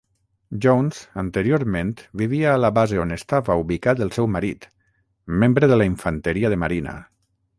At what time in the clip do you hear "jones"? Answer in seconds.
0.65-1.01